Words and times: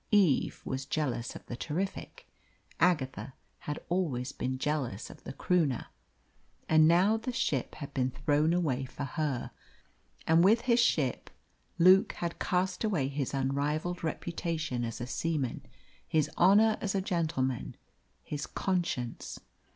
Eve 0.09 0.63
was 0.65 0.87
jealous 0.87 1.35
of 1.35 1.45
the 1.45 1.55
Terrific; 1.55 2.27
Agatha 2.79 3.35
had 3.59 3.77
always 3.87 4.31
been 4.31 4.57
jealous 4.57 5.11
of 5.11 5.23
the 5.25 5.31
Croonah. 5.31 5.89
And 6.67 6.87
now 6.87 7.17
the 7.17 7.31
ship 7.31 7.75
had 7.75 7.93
been 7.93 8.09
thrown 8.09 8.51
away 8.51 8.83
for 8.85 9.03
her, 9.03 9.51
and 10.25 10.43
with 10.43 10.61
his 10.61 10.79
ship 10.79 11.29
Luke 11.77 12.13
had 12.13 12.39
cast 12.39 12.83
away 12.83 13.09
his 13.09 13.35
unrivalled 13.35 14.03
reputation 14.03 14.83
as 14.83 15.01
a 15.01 15.05
seaman, 15.05 15.61
his 16.07 16.31
honour 16.35 16.79
as 16.81 16.95
a 16.95 17.01
gentleman, 17.01 17.75
his 18.23 18.47
conscience. 18.47 19.39